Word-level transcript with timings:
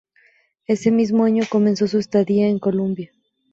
Ese 0.67 0.89
mismo 0.89 1.25
año 1.25 1.43
comenzó 1.47 1.87
su 1.87 1.99
estadía 1.99 2.47
en 2.47 2.57
Colombia. 2.57 3.11